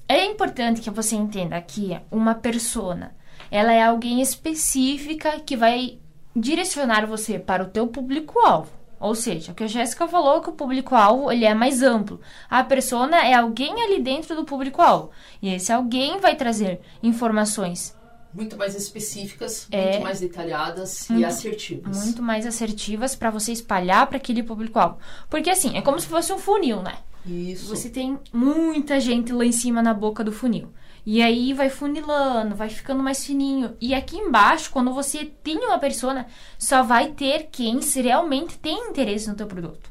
é 0.09 0.25
importante 0.25 0.81
que 0.81 0.89
você 0.89 1.15
entenda 1.15 1.61
que 1.61 1.97
uma 2.09 2.33
persona, 2.33 3.15
ela 3.51 3.71
é 3.71 3.83
alguém 3.83 4.19
específica 4.19 5.39
que 5.39 5.55
vai 5.55 5.99
direcionar 6.39 7.05
você 7.05 7.39
para 7.39 7.63
o 7.63 7.67
teu 7.67 7.87
público-alvo. 7.87 8.71
Ou 8.99 9.13
seja, 9.13 9.51
o 9.51 9.55
que 9.55 9.63
a 9.63 9.67
Jéssica 9.67 10.07
falou 10.07 10.41
que 10.41 10.49
o 10.49 10.53
público-alvo 10.53 11.31
ele 11.31 11.45
é 11.45 11.53
mais 11.53 11.83
amplo. 11.83 12.19
A 12.49 12.63
persona 12.63 13.17
é 13.17 13.33
alguém 13.33 13.83
ali 13.83 14.01
dentro 14.01 14.35
do 14.35 14.43
público-alvo. 14.43 15.11
E 15.41 15.53
esse 15.53 15.71
alguém 15.71 16.19
vai 16.19 16.35
trazer 16.35 16.79
informações 17.03 17.95
muito 18.33 18.55
mais 18.55 18.75
específicas, 18.75 19.67
é, 19.71 19.93
muito 19.93 20.03
mais 20.03 20.19
detalhadas 20.19 21.07
muito, 21.09 21.21
e 21.21 21.25
assertivas. 21.25 22.03
Muito 22.05 22.21
mais 22.21 22.45
assertivas 22.45 23.15
para 23.15 23.31
você 23.31 23.51
espalhar 23.51 24.05
para 24.05 24.17
aquele 24.17 24.43
público-alvo. 24.43 24.97
Porque 25.29 25.49
assim, 25.49 25.75
é 25.75 25.81
como 25.81 25.99
se 25.99 26.07
fosse 26.07 26.31
um 26.31 26.37
funil, 26.37 26.83
né? 26.83 26.97
Isso. 27.25 27.67
Você 27.67 27.89
tem 27.89 28.19
muita 28.31 28.99
gente 28.99 29.33
lá 29.33 29.43
em 29.43 29.51
cima 29.51 29.81
na 29.81 29.93
boca 29.93 30.23
do 30.23 30.31
funil. 30.31 30.71
E 31.09 31.21
aí 31.21 31.53
vai 31.53 31.69
funilando, 31.69 32.53
vai 32.53 32.67
ficando 32.67 33.01
mais 33.01 33.25
fininho. 33.25 33.77
E 33.79 33.95
aqui 33.95 34.17
embaixo, 34.17 34.69
quando 34.69 34.93
você 34.93 35.23
tem 35.23 35.57
uma 35.57 35.79
persona, 35.79 36.27
só 36.59 36.83
vai 36.83 37.13
ter 37.13 37.47
quem 37.49 37.79
realmente 37.79 38.57
tem 38.57 38.89
interesse 38.89 39.29
no 39.29 39.35
teu 39.35 39.47
produto. 39.47 39.89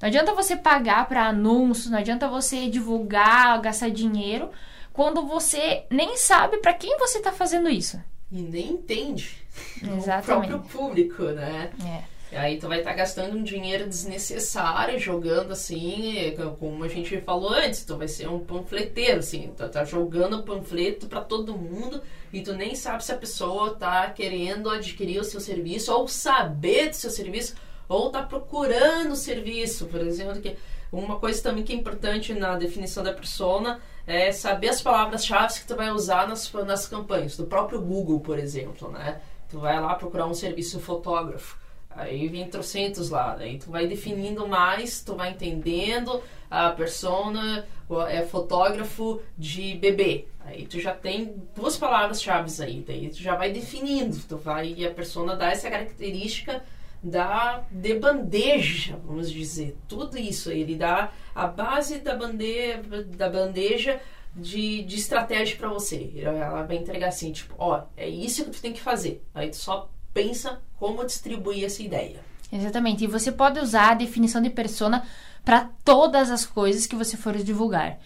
Não 0.00 0.06
adianta 0.06 0.32
você 0.32 0.54
pagar 0.54 1.08
para 1.08 1.26
anúncios, 1.26 1.90
não 1.90 1.98
adianta 1.98 2.28
você 2.28 2.70
divulgar, 2.70 3.60
gastar 3.60 3.90
dinheiro, 3.90 4.48
quando 4.92 5.26
você 5.26 5.86
nem 5.90 6.16
sabe 6.16 6.58
para 6.58 6.72
quem 6.72 7.00
você 7.00 7.18
está 7.18 7.32
fazendo 7.32 7.68
isso. 7.68 8.00
E 8.30 8.40
nem 8.40 8.74
entende 8.74 9.36
Exatamente. 9.82 10.52
o 10.54 10.60
próprio 10.60 10.70
público, 10.70 11.22
né? 11.24 11.72
É. 11.84 12.13
Aí 12.36 12.58
tu 12.58 12.68
vai 12.68 12.78
estar 12.78 12.90
tá 12.90 12.96
gastando 12.96 13.36
um 13.36 13.42
dinheiro 13.42 13.88
desnecessário 13.88 14.98
jogando 14.98 15.52
assim, 15.52 16.34
como 16.58 16.84
a 16.84 16.88
gente 16.88 17.20
falou 17.20 17.50
antes, 17.50 17.84
tu 17.84 17.96
vai 17.96 18.08
ser 18.08 18.28
um 18.28 18.40
panfleteiro, 18.40 19.20
assim, 19.20 19.52
tu 19.56 19.68
tá 19.68 19.84
jogando 19.84 20.42
panfleto 20.42 21.06
para 21.06 21.20
todo 21.20 21.56
mundo 21.56 22.02
e 22.32 22.42
tu 22.42 22.52
nem 22.54 22.74
sabe 22.74 23.04
se 23.04 23.12
a 23.12 23.16
pessoa 23.16 23.74
tá 23.74 24.10
querendo 24.10 24.68
adquirir 24.68 25.20
o 25.20 25.24
seu 25.24 25.40
serviço 25.40 25.92
ou 25.92 26.08
saber 26.08 26.90
do 26.90 26.96
seu 26.96 27.10
serviço 27.10 27.54
ou 27.88 28.10
tá 28.10 28.22
procurando 28.22 29.12
o 29.12 29.16
serviço, 29.16 29.86
por 29.86 30.00
exemplo, 30.00 30.40
que 30.40 30.56
uma 30.90 31.18
coisa 31.18 31.42
também 31.42 31.64
que 31.64 31.72
é 31.72 31.76
importante 31.76 32.32
na 32.32 32.56
definição 32.56 33.02
da 33.02 33.12
persona 33.12 33.80
é 34.06 34.30
saber 34.32 34.68
as 34.68 34.82
palavras-chave 34.82 35.60
que 35.60 35.66
tu 35.66 35.76
vai 35.76 35.90
usar 35.90 36.28
nas, 36.28 36.52
nas 36.52 36.86
campanhas, 36.86 37.36
do 37.36 37.46
próprio 37.46 37.80
Google, 37.80 38.20
por 38.20 38.38
exemplo, 38.38 38.90
né? 38.90 39.20
Tu 39.48 39.58
vai 39.58 39.80
lá 39.80 39.94
procurar 39.94 40.26
um 40.26 40.34
serviço 40.34 40.78
fotógrafo. 40.80 41.58
Aí 41.96 42.28
vem 42.28 42.48
trocentos 42.48 43.10
lá, 43.10 43.36
aí 43.38 43.58
tu 43.58 43.70
vai 43.70 43.86
definindo 43.86 44.46
mais, 44.48 45.02
tu 45.02 45.14
vai 45.14 45.30
entendendo 45.30 46.22
a 46.50 46.70
persona, 46.70 47.66
é 48.08 48.22
fotógrafo 48.22 49.20
de 49.38 49.74
bebê. 49.76 50.26
Aí 50.44 50.66
tu 50.66 50.78
já 50.78 50.92
tem 50.92 51.34
duas 51.54 51.76
palavras-chave 51.76 52.50
aí, 52.62 52.84
daí 52.86 53.08
tu 53.08 53.22
já 53.22 53.34
vai 53.34 53.50
definindo, 53.50 54.18
tu 54.28 54.36
vai 54.36 54.74
e 54.76 54.86
a 54.86 54.90
persona 54.90 55.36
dá 55.36 55.50
essa 55.50 55.70
característica 55.70 56.62
da 57.02 57.62
de 57.70 57.94
bandeja, 57.98 58.98
vamos 59.04 59.30
dizer, 59.30 59.76
tudo 59.86 60.18
isso 60.18 60.50
ele 60.50 60.74
dá 60.74 61.12
a 61.34 61.46
base 61.46 61.98
da 61.98 62.16
bandeja, 62.16 62.82
da 63.16 63.28
bandeja 63.28 64.00
de, 64.34 64.82
de 64.82 64.96
estratégia 64.96 65.56
para 65.56 65.68
você. 65.68 66.12
Ela 66.16 66.62
vai 66.62 66.76
entregar 66.76 67.08
assim, 67.08 67.30
tipo, 67.32 67.54
ó, 67.58 67.82
é 67.96 68.08
isso 68.08 68.44
que 68.44 68.50
tu 68.50 68.60
tem 68.60 68.72
que 68.72 68.80
fazer. 68.80 69.22
Aí 69.34 69.50
tu 69.50 69.56
só 69.56 69.90
pensa 70.14 70.62
como 70.78 71.04
distribuir 71.04 71.64
essa 71.64 71.82
ideia. 71.82 72.20
Exatamente. 72.50 73.04
E 73.04 73.08
você 73.08 73.32
pode 73.32 73.58
usar 73.58 73.90
a 73.90 73.94
definição 73.94 74.40
de 74.40 74.48
persona 74.48 75.04
para 75.44 75.68
todas 75.84 76.30
as 76.30 76.46
coisas 76.46 76.86
que 76.86 76.96
você 76.96 77.16
for 77.16 77.36
divulgar. 77.36 77.98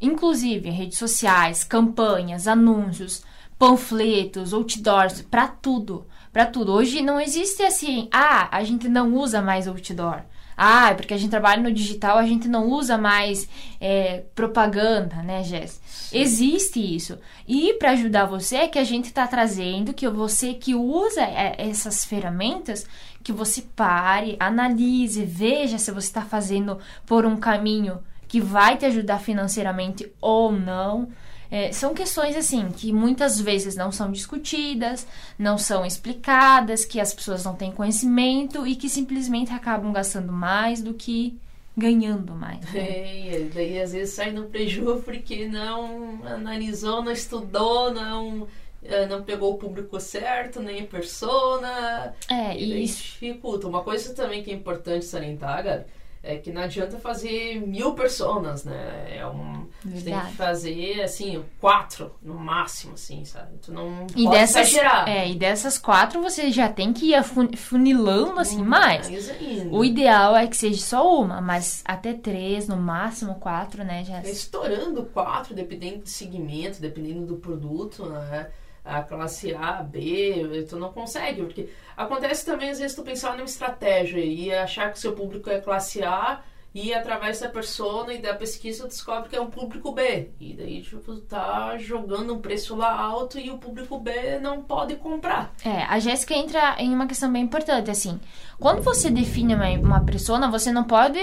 Inclusive 0.00 0.68
redes 0.68 0.98
sociais, 0.98 1.64
campanhas, 1.64 2.46
anúncios, 2.46 3.22
panfletos, 3.58 4.52
outdoors, 4.52 5.22
para 5.22 5.48
tudo. 5.48 6.06
Para 6.32 6.46
tudo. 6.46 6.72
Hoje 6.72 7.00
não 7.00 7.20
existe 7.20 7.62
assim, 7.62 8.08
ah, 8.12 8.48
a 8.50 8.62
gente 8.62 8.88
não 8.88 9.14
usa 9.14 9.40
mais 9.40 9.66
outdoor. 9.66 10.22
Ah, 10.56 10.90
é 10.90 10.94
porque 10.94 11.14
a 11.14 11.16
gente 11.16 11.30
trabalha 11.30 11.62
no 11.62 11.72
digital, 11.72 12.18
a 12.18 12.26
gente 12.26 12.48
não 12.48 12.68
usa 12.68 12.96
mais 12.96 13.48
é, 13.80 14.22
propaganda, 14.34 15.16
né, 15.16 15.42
Jess? 15.42 15.80
Existe 16.12 16.78
isso. 16.78 17.18
E 17.46 17.74
para 17.74 17.90
ajudar 17.90 18.26
você 18.26 18.56
é 18.56 18.68
que 18.68 18.78
a 18.78 18.84
gente 18.84 19.06
está 19.06 19.26
trazendo 19.26 19.92
que 19.92 20.08
você 20.08 20.54
que 20.54 20.74
usa 20.74 21.22
é, 21.22 21.56
essas 21.58 22.04
ferramentas, 22.04 22.86
que 23.22 23.32
você 23.32 23.62
pare, 23.74 24.36
analise, 24.38 25.24
veja 25.24 25.78
se 25.78 25.90
você 25.90 26.06
está 26.06 26.22
fazendo 26.22 26.78
por 27.06 27.24
um 27.24 27.36
caminho 27.36 27.98
que 28.28 28.40
vai 28.40 28.76
te 28.76 28.84
ajudar 28.86 29.18
financeiramente 29.18 30.10
ou 30.20 30.52
não. 30.52 31.08
É, 31.54 31.70
são 31.70 31.94
questões 31.94 32.34
assim 32.34 32.68
que 32.72 32.92
muitas 32.92 33.40
vezes 33.40 33.76
não 33.76 33.92
são 33.92 34.10
discutidas, 34.10 35.06
não 35.38 35.56
são 35.56 35.86
explicadas, 35.86 36.84
que 36.84 36.98
as 36.98 37.14
pessoas 37.14 37.44
não 37.44 37.54
têm 37.54 37.70
conhecimento 37.70 38.66
e 38.66 38.74
que 38.74 38.88
simplesmente 38.88 39.52
acabam 39.52 39.92
gastando 39.92 40.32
mais 40.32 40.82
do 40.82 40.94
que 40.94 41.38
ganhando 41.76 42.34
mais. 42.34 42.58
Né? 42.72 43.36
É, 43.36 43.48
daí 43.54 43.80
às 43.80 43.92
vezes 43.92 44.16
sai 44.16 44.32
no 44.32 44.46
prejuízo 44.46 45.02
porque 45.04 45.46
não 45.46 46.18
analisou, 46.26 47.04
não 47.04 47.12
estudou, 47.12 47.94
não 47.94 48.48
é, 48.82 49.06
não 49.06 49.22
pegou 49.22 49.54
o 49.54 49.56
público 49.56 50.00
certo, 50.00 50.60
nem 50.60 50.80
a 50.80 50.86
persona. 50.86 52.16
É, 52.28 52.58
e 52.58 52.82
isso 52.82 53.00
dificulta. 53.00 53.68
Uma 53.68 53.84
coisa 53.84 54.12
também 54.12 54.42
que 54.42 54.50
é 54.50 54.54
importante 54.54 55.04
salientar, 55.04 55.62
Gabi, 55.62 55.84
é 56.24 56.38
que 56.38 56.50
não 56.50 56.62
adianta 56.62 56.98
fazer 56.98 57.60
mil 57.60 57.92
personas, 57.92 58.64
né? 58.64 59.18
É 59.18 59.26
um, 59.26 59.66
você 59.84 60.10
tem 60.10 60.18
que 60.18 60.32
fazer, 60.32 61.02
assim, 61.02 61.44
quatro 61.60 62.14
no 62.22 62.34
máximo, 62.34 62.94
assim, 62.94 63.24
sabe? 63.26 63.58
Tu 63.58 63.70
não 63.70 64.06
e 64.16 64.24
pode 64.24 64.36
dessas, 64.36 64.68
exagerar. 64.68 65.06
É, 65.06 65.28
e 65.28 65.34
dessas 65.34 65.76
quatro 65.76 66.22
você 66.22 66.50
já 66.50 66.68
tem 66.68 66.94
que 66.94 67.12
ir 67.12 67.22
funilando, 67.56 68.40
assim, 68.40 68.62
hum, 68.62 68.64
mais. 68.64 69.08
mais 69.10 69.30
o 69.70 69.84
ideal 69.84 70.34
é 70.34 70.46
que 70.46 70.56
seja 70.56 70.82
só 70.82 71.20
uma, 71.20 71.42
mas 71.42 71.82
até 71.84 72.14
três, 72.14 72.66
no 72.66 72.78
máximo 72.78 73.34
quatro, 73.34 73.84
né? 73.84 74.02
Já... 74.04 74.22
É 74.22 74.30
estourando 74.30 75.04
quatro, 75.04 75.54
dependendo 75.54 75.98
do 75.98 76.08
segmento, 76.08 76.80
dependendo 76.80 77.26
do 77.26 77.36
produto, 77.36 78.06
né? 78.06 78.48
A 78.84 79.02
classe 79.02 79.54
A, 79.54 79.82
B, 79.82 80.66
tu 80.68 80.78
não 80.78 80.92
consegue, 80.92 81.42
porque 81.42 81.70
acontece 81.96 82.44
também 82.44 82.70
às 82.70 82.78
vezes 82.78 82.94
tu 82.94 83.02
pensar 83.02 83.32
numa 83.32 83.44
estratégia 83.44 84.20
e 84.20 84.52
achar 84.52 84.90
que 84.90 84.98
o 84.98 85.00
seu 85.00 85.14
público 85.14 85.48
é 85.48 85.60
classe 85.60 86.02
A 86.02 86.42
e 86.74 86.92
através 86.92 87.38
da 87.38 87.48
persona 87.48 88.12
e 88.12 88.18
da 88.18 88.34
pesquisa 88.34 88.88
descobre 88.88 89.28
que 89.28 89.36
é 89.36 89.40
um 89.40 89.48
público 89.48 89.92
B. 89.92 90.30
E 90.40 90.54
daí, 90.54 90.82
tipo, 90.82 91.16
tá 91.20 91.78
jogando 91.78 92.34
um 92.34 92.40
preço 92.40 92.74
lá 92.74 93.00
alto 93.00 93.38
e 93.38 93.48
o 93.48 93.58
público 93.58 93.98
B 93.98 94.40
não 94.40 94.60
pode 94.60 94.96
comprar. 94.96 95.54
É, 95.64 95.84
a 95.84 96.00
Jéssica 96.00 96.34
entra 96.34 96.74
em 96.78 96.92
uma 96.92 97.06
questão 97.06 97.32
bem 97.32 97.44
importante, 97.44 97.92
assim. 97.92 98.20
Quando 98.58 98.82
você 98.82 99.08
define 99.08 99.54
uma, 99.54 99.68
uma 99.78 100.04
persona, 100.04 100.50
você 100.50 100.72
não 100.72 100.82
pode 100.82 101.20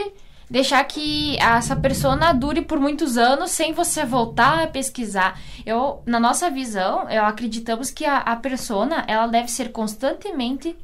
deixar 0.51 0.83
que 0.83 1.37
essa 1.39 1.77
persona 1.77 2.33
dure 2.33 2.61
por 2.61 2.77
muitos 2.77 3.17
anos 3.17 3.51
sem 3.51 3.71
você 3.71 4.03
voltar 4.03 4.61
a 4.61 4.67
pesquisar. 4.67 5.39
Eu, 5.65 6.03
na 6.05 6.19
nossa 6.19 6.51
visão, 6.51 7.09
eu 7.09 7.23
acreditamos 7.23 7.89
que 7.89 8.03
a, 8.03 8.17
a 8.17 8.35
persona 8.35 9.05
ela 9.07 9.27
deve 9.27 9.49
ser 9.49 9.71
constantemente 9.71 10.75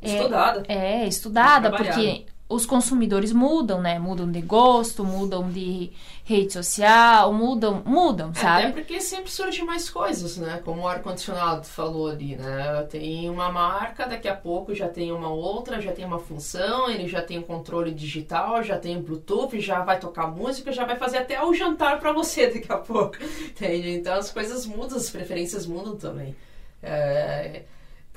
estudada. 0.00 0.62
É, 0.66 1.02
é 1.02 1.06
estudada, 1.06 1.70
porque 1.70 2.24
os 2.50 2.66
consumidores 2.66 3.32
mudam, 3.32 3.80
né? 3.80 3.98
Mudam 3.98 4.28
de 4.28 4.40
gosto, 4.40 5.04
mudam 5.04 5.48
de 5.48 5.92
rede 6.24 6.52
social, 6.52 7.32
mudam, 7.32 7.80
mudam, 7.86 8.34
sabe? 8.34 8.64
Até 8.64 8.72
porque 8.72 9.00
sempre 9.00 9.30
surgem 9.30 9.64
mais 9.64 9.88
coisas, 9.88 10.36
né? 10.36 10.60
Como 10.64 10.82
o 10.82 10.88
ar-condicionado 10.88 11.64
falou 11.64 12.08
ali, 12.08 12.34
né? 12.34 12.82
Tem 12.90 13.30
uma 13.30 13.52
marca, 13.52 14.04
daqui 14.04 14.28
a 14.28 14.34
pouco 14.34 14.74
já 14.74 14.88
tem 14.88 15.12
uma 15.12 15.28
outra, 15.28 15.80
já 15.80 15.92
tem 15.92 16.04
uma 16.04 16.18
função, 16.18 16.90
ele 16.90 17.06
já 17.06 17.22
tem 17.22 17.38
um 17.38 17.42
controle 17.42 17.92
digital, 17.92 18.64
já 18.64 18.76
tem 18.76 19.00
Bluetooth, 19.00 19.60
já 19.60 19.82
vai 19.82 20.00
tocar 20.00 20.26
música, 20.26 20.72
já 20.72 20.84
vai 20.84 20.96
fazer 20.96 21.18
até 21.18 21.40
o 21.42 21.54
jantar 21.54 22.00
para 22.00 22.12
você 22.12 22.48
daqui 22.48 22.70
a 22.72 22.78
pouco, 22.78 23.16
entende? 23.46 23.90
Então 23.90 24.14
as 24.14 24.28
coisas 24.28 24.66
mudam, 24.66 24.96
as 24.96 25.08
preferências 25.08 25.66
mudam 25.66 25.96
também. 25.96 26.34
É 26.82 27.62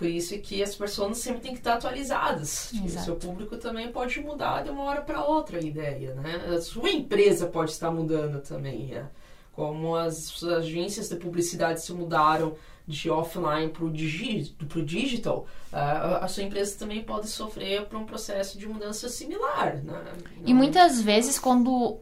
Por 0.04 0.10
isso 0.10 0.38
que 0.40 0.62
as 0.62 0.76
pessoas 0.76 1.18
sempre 1.18 1.40
têm 1.40 1.54
que 1.54 1.60
estar 1.60 1.76
atualizadas. 1.76 2.72
Tipo, 2.74 2.88
o 2.88 2.90
seu 2.90 3.16
público 3.16 3.56
também 3.56 3.90
pode 3.90 4.20
mudar 4.20 4.62
de 4.62 4.70
uma 4.70 4.84
hora 4.84 5.02
para 5.02 5.24
outra 5.24 5.60
a 5.60 5.62
ideia, 5.62 6.14
né? 6.16 6.44
A 6.54 6.60
sua 6.60 6.90
empresa 6.90 7.48
pode 7.48 7.72
estar 7.72 7.90
mudando 7.90 8.42
também, 8.42 8.88
né? 8.88 9.08
Como 9.54 9.96
as 9.96 10.44
agências 10.44 11.08
de 11.08 11.16
publicidade 11.16 11.82
se 11.82 11.94
mudaram 11.94 12.54
de 12.86 13.10
offline 13.10 13.70
para 13.70 13.86
o 13.86 13.90
digi 13.90 14.54
digital, 14.84 15.48
a 15.72 16.28
sua 16.28 16.44
empresa 16.44 16.78
também 16.78 17.02
pode 17.02 17.30
sofrer 17.30 17.86
por 17.86 17.98
um 17.98 18.06
processo 18.06 18.58
de 18.58 18.68
mudança 18.68 19.08
similar. 19.08 19.78
Né? 19.78 20.04
E 20.46 20.54
muitas 20.54 21.00
vezes, 21.00 21.40
quando 21.40 22.02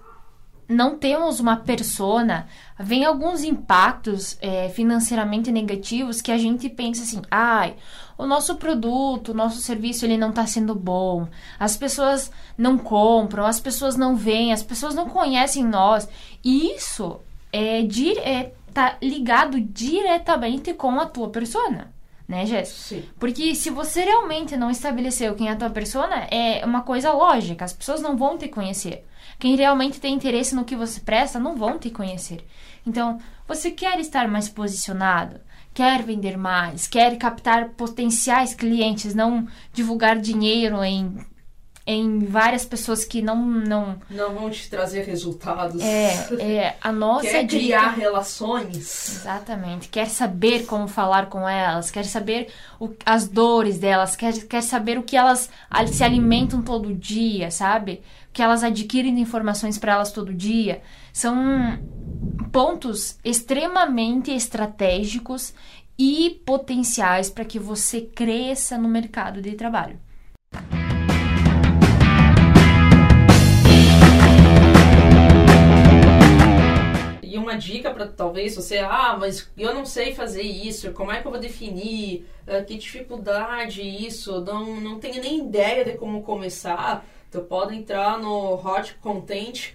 não 0.72 0.98
temos 0.98 1.40
uma 1.40 1.58
persona, 1.58 2.48
vem 2.80 3.06
alguns 3.06 3.44
impactos 3.44 4.38
é, 4.42 4.70
financeiramente 4.70 5.51
negativos 5.51 6.22
que 6.22 6.32
a 6.32 6.38
gente 6.38 6.70
pensa 6.70 7.04
assim, 7.04 7.22
ai, 7.30 7.75
o 8.18 8.25
nosso 8.25 8.56
produto, 8.56 9.30
o 9.30 9.34
nosso 9.34 9.62
serviço, 9.62 10.06
ele 10.06 10.18
não 10.18 10.30
está 10.30 10.46
sendo 10.46 10.74
bom, 10.74 11.28
as 11.60 11.75
pessoas 11.75 12.32
não 12.58 12.78
compram, 12.78 13.46
as 13.46 13.60
pessoas 13.60 13.96
não 13.96 14.16
vêm, 14.16 14.54
as 14.54 14.63
pessoas 14.63 14.96
não 14.96 15.10
conhecem 15.10 15.63
nós. 15.63 16.08
E 16.44 16.75
isso 16.75 17.20
é, 17.51 17.82
é 17.82 18.54
tá 18.74 18.98
ligado 19.01 19.60
diretamente 19.60 20.74
com 20.74 21.00
a 21.00 21.06
tua 21.06 21.30
persona. 21.30 21.92
Né, 22.32 22.46
Jéssica? 22.46 22.80
Porque 23.20 23.54
se 23.54 23.70
você 23.70 24.06
realmente 24.06 24.56
não 24.56 24.72
estabeleceu 24.72 25.36
quem 25.36 25.50
é 25.50 25.52
a 25.52 25.56
tua 25.58 25.70
persona, 25.70 26.30
é 26.32 26.66
uma 26.66 26.82
coisa 26.82 27.12
lógica. 27.12 27.66
As 27.66 27.74
pessoas 27.74 28.02
não 28.02 28.16
vão 28.16 28.38
te 28.38 28.48
conhecer. 28.48 29.06
Quem 29.38 29.58
realmente 29.58 30.00
tem 30.00 30.16
interesse 30.16 30.56
no 30.56 30.64
que 30.64 30.74
você 30.74 31.02
presta 31.02 31.38
não 31.38 31.58
vão 31.58 31.78
te 31.78 31.90
conhecer. 31.90 32.42
Então, 32.88 33.20
você 33.46 33.70
quer 33.70 34.00
estar 34.00 34.30
mais 34.30 34.48
posicionado, 34.48 35.42
quer 35.74 36.04
vender 36.04 36.38
mais, 36.38 36.88
quer 36.88 37.18
captar 37.18 37.72
potenciais 37.72 38.54
clientes, 38.54 39.14
não 39.14 39.46
divulgar 39.74 40.18
dinheiro 40.18 40.82
em 40.86 41.18
em 41.94 42.20
várias 42.20 42.64
pessoas 42.64 43.04
que 43.04 43.22
não 43.22 43.36
não 43.36 43.98
não 44.10 44.34
vão 44.34 44.50
te 44.50 44.70
trazer 44.70 45.04
resultados. 45.04 45.82
É, 45.82 46.14
é 46.40 46.78
a 46.82 46.92
nossa 46.92 47.28
quer 47.28 47.48
criar 47.48 47.90
relações. 47.92 49.18
Exatamente. 49.18 49.90
Quer 49.90 50.08
saber 50.08 50.66
como 50.66 50.88
falar 50.88 51.28
com 51.28 51.48
elas, 51.48 51.92
quer 51.92 52.06
saber 52.06 52.48
o, 52.80 52.90
as 53.06 53.28
dores 53.28 53.78
delas, 53.78 54.16
quer, 54.16 54.34
quer 54.46 54.62
saber 54.62 54.98
o 54.98 55.04
que 55.04 55.18
elas 55.18 55.50
se 55.88 56.04
alimentam 56.04 56.62
todo 56.62 56.94
dia, 56.94 57.52
sabe? 57.52 58.02
O 58.30 58.34
que 58.34 58.42
elas 58.42 58.64
adquirem 58.64 59.14
de 59.16 59.22
informações 59.22 59.78
para 59.78 59.94
elas 59.94 60.14
todo 60.14 60.34
dia. 60.34 60.82
São 61.12 61.78
pontos 62.54 63.18
extremamente 63.24 64.32
estratégicos 64.32 65.54
e 66.00 66.42
potenciais 66.46 67.30
para 67.30 67.44
que 67.44 67.60
você 67.60 68.02
cresça 68.02 68.78
no 68.78 68.88
mercado 68.88 69.42
de 69.42 69.52
trabalho. 69.52 70.00
Uma 77.51 77.58
dica 77.58 77.91
para 77.91 78.08
talvez 78.08 78.55
você, 78.55 78.77
ah, 78.77 79.17
mas 79.20 79.50
eu 79.58 79.74
não 79.74 79.86
sei 79.86 80.13
fazer 80.13 80.41
isso, 80.41 80.91
como 80.93 81.12
é 81.12 81.22
que 81.22 81.27
eu 81.27 81.31
vou 81.31 81.39
definir, 81.39 82.25
uh, 82.48 82.65
que 82.65 82.77
dificuldade 82.77 83.81
isso, 83.81 84.39
não, 84.41 84.79
não 84.79 85.00
tenho 85.00 85.22
nem 85.22 85.46
ideia 85.46 85.84
de 85.84 85.98
como 85.98 86.24
começar. 86.24 87.05
Tu 87.29 87.41
pode 87.41 87.75
entrar 87.75 88.17
no 88.17 88.55
Hot 88.55 88.96
Content, 89.01 89.74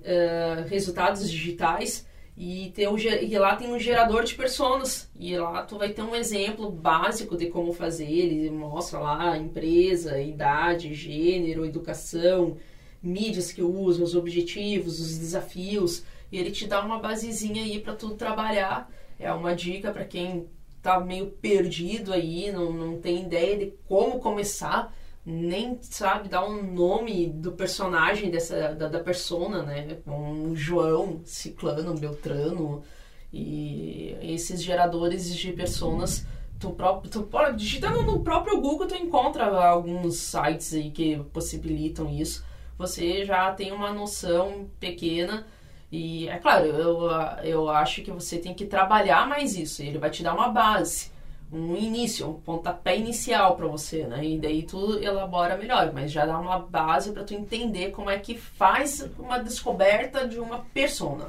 uh, 0.00 0.68
resultados 0.68 1.30
digitais, 1.30 2.06
e, 2.36 2.70
ter 2.74 2.86
um, 2.86 2.98
e 2.98 3.38
lá 3.38 3.56
tem 3.56 3.72
um 3.72 3.78
gerador 3.78 4.22
de 4.22 4.34
personas. 4.34 5.10
E 5.18 5.34
lá 5.38 5.62
tu 5.62 5.78
vai 5.78 5.88
ter 5.88 6.02
um 6.02 6.14
exemplo 6.14 6.70
básico 6.70 7.34
de 7.34 7.46
como 7.46 7.72
fazer. 7.72 8.10
Ele 8.10 8.50
mostra 8.50 8.98
lá 8.98 9.38
empresa, 9.38 10.20
idade, 10.20 10.92
gênero, 10.92 11.64
educação, 11.64 12.58
mídias 13.02 13.52
que 13.52 13.62
usa, 13.62 14.04
os 14.04 14.14
objetivos, 14.14 15.00
os 15.00 15.16
desafios 15.16 16.04
e 16.30 16.38
ele 16.38 16.50
te 16.50 16.66
dá 16.66 16.80
uma 16.80 16.98
basezinha 16.98 17.62
aí 17.62 17.80
para 17.80 17.94
tu 17.94 18.10
trabalhar. 18.10 18.90
É 19.18 19.32
uma 19.32 19.54
dica 19.54 19.90
para 19.90 20.04
quem 20.04 20.48
tá 20.82 21.00
meio 21.00 21.26
perdido 21.26 22.12
aí, 22.12 22.52
não, 22.52 22.72
não 22.72 23.00
tem 23.00 23.24
ideia 23.24 23.58
de 23.58 23.72
como 23.88 24.20
começar, 24.20 24.94
nem 25.24 25.78
sabe 25.82 26.28
dar 26.28 26.46
um 26.46 26.62
nome 26.62 27.26
do 27.26 27.50
personagem 27.52 28.30
dessa 28.30 28.72
da, 28.74 28.86
da 28.86 29.00
persona, 29.00 29.62
né? 29.62 29.98
Um 30.06 30.54
João, 30.54 31.22
Ciclano, 31.24 31.98
Beltrano 31.98 32.84
e 33.32 34.16
esses 34.22 34.62
geradores 34.62 35.34
de 35.34 35.52
personas 35.52 36.24
tu 36.60 36.70
próprio 36.70 37.10
tu, 37.10 37.28
digitando 37.56 38.02
no 38.02 38.20
próprio 38.20 38.60
Google 38.60 38.86
tu 38.86 38.94
encontra 38.94 39.44
alguns 39.44 40.16
sites 40.16 40.72
aí 40.72 40.90
que 40.90 41.16
possibilitam 41.32 42.08
isso. 42.08 42.44
Você 42.78 43.24
já 43.24 43.52
tem 43.52 43.72
uma 43.72 43.92
noção 43.92 44.68
pequena 44.78 45.46
e 45.90 46.28
é 46.28 46.38
claro, 46.38 46.66
eu, 46.66 47.10
eu 47.44 47.70
acho 47.70 48.02
que 48.02 48.10
você 48.10 48.38
tem 48.38 48.54
que 48.54 48.64
trabalhar 48.64 49.26
mais 49.26 49.56
isso. 49.56 49.82
Ele 49.82 49.98
vai 49.98 50.10
te 50.10 50.22
dar 50.22 50.34
uma 50.34 50.48
base, 50.48 51.10
um 51.52 51.76
início, 51.76 52.28
um 52.28 52.34
pontapé 52.34 52.98
inicial 52.98 53.56
para 53.56 53.66
você, 53.66 54.04
né? 54.04 54.24
E 54.24 54.38
daí 54.38 54.64
tu 54.64 54.98
elabora 54.98 55.56
melhor, 55.56 55.92
mas 55.92 56.10
já 56.10 56.26
dá 56.26 56.38
uma 56.38 56.58
base 56.58 57.12
para 57.12 57.22
tu 57.24 57.34
entender 57.34 57.92
como 57.92 58.10
é 58.10 58.18
que 58.18 58.36
faz 58.36 59.08
uma 59.18 59.38
descoberta 59.38 60.26
de 60.26 60.40
uma 60.40 60.58
persona. 60.74 61.26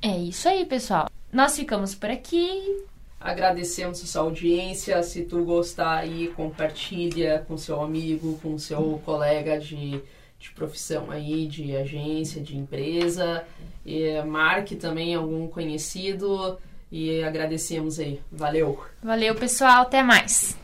É 0.00 0.16
isso 0.16 0.48
aí, 0.48 0.64
pessoal. 0.64 1.10
Nós 1.32 1.56
ficamos 1.56 1.94
por 1.94 2.10
aqui. 2.10 2.84
Agradecemos 3.20 4.02
a 4.02 4.06
sua 4.06 4.22
audiência. 4.22 5.02
Se 5.02 5.24
tu 5.24 5.44
gostar 5.44 5.98
aí, 5.98 6.28
compartilha 6.28 7.44
com 7.46 7.58
seu 7.58 7.82
amigo, 7.82 8.38
com 8.42 8.58
seu 8.58 9.00
colega 9.04 9.58
de 9.58 10.00
de 10.40 10.50
profissão 10.52 11.10
aí, 11.10 11.46
de 11.46 11.76
agência, 11.76 12.40
de 12.40 12.56
empresa. 12.56 13.44
E 13.84 14.20
marque 14.22 14.74
também 14.74 15.14
algum 15.14 15.46
conhecido 15.46 16.58
e 16.90 17.22
agradecemos 17.22 18.00
aí. 18.00 18.20
Valeu. 18.32 18.82
Valeu, 19.02 19.34
pessoal. 19.34 19.82
Até 19.82 20.02
mais. 20.02 20.58